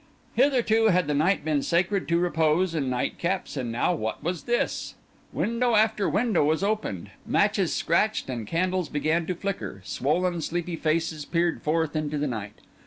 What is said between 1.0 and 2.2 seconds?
the night been sacred to